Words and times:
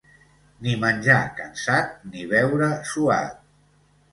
Ni 0.67 0.71
menjar 0.83 1.19
cansat, 1.41 1.93
ni 2.09 2.25
beure 2.33 2.71
suat. 2.93 3.37